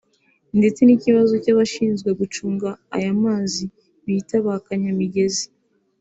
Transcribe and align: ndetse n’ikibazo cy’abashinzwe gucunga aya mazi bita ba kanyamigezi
ndetse 0.57 0.79
n’ikibazo 0.83 1.33
cy’abashinzwe 1.43 2.09
gucunga 2.19 2.69
aya 2.95 3.11
mazi 3.23 3.63
bita 4.05 4.35
ba 4.45 4.55
kanyamigezi 4.65 5.45